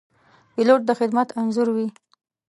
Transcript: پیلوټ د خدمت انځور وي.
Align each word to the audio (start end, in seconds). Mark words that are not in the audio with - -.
پیلوټ 0.53 0.81
د 0.85 0.91
خدمت 0.99 1.27
انځور 1.39 1.67
وي. 1.75 1.87